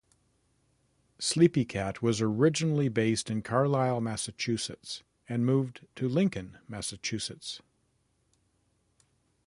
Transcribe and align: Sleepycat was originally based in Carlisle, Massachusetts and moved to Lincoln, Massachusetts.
Sleepycat 1.19 2.01
was 2.01 2.21
originally 2.21 2.89
based 2.89 3.29
in 3.29 3.43
Carlisle, 3.43 4.01
Massachusetts 4.01 5.03
and 5.29 5.45
moved 5.45 5.85
to 5.95 6.09
Lincoln, 6.09 6.57
Massachusetts. 6.67 7.61